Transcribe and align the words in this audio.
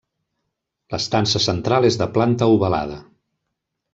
L'estança 0.93 1.41
central 1.43 1.87
és 1.91 1.99
de 2.01 2.09
planta 2.17 2.47
ovalada. 2.57 2.97